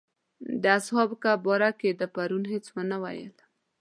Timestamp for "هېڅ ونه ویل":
2.51-3.35